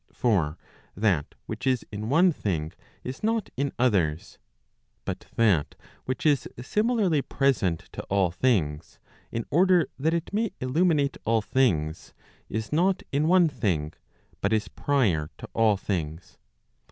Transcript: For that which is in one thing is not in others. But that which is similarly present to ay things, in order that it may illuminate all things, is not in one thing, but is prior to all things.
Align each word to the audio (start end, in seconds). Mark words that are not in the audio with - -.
For 0.13 0.57
that 0.97 1.35
which 1.45 1.67
is 1.67 1.85
in 1.91 2.09
one 2.09 2.31
thing 2.31 2.73
is 3.03 3.21
not 3.21 3.51
in 3.55 3.71
others. 3.77 4.39
But 5.05 5.27
that 5.35 5.75
which 6.05 6.25
is 6.25 6.47
similarly 6.59 7.21
present 7.21 7.81
to 7.93 8.03
ay 8.09 8.31
things, 8.31 8.97
in 9.31 9.45
order 9.51 9.89
that 9.99 10.15
it 10.15 10.33
may 10.33 10.53
illuminate 10.59 11.17
all 11.23 11.43
things, 11.43 12.15
is 12.49 12.73
not 12.73 13.03
in 13.11 13.27
one 13.27 13.47
thing, 13.47 13.93
but 14.41 14.51
is 14.51 14.69
prior 14.69 15.29
to 15.37 15.47
all 15.53 15.77
things. 15.77 16.39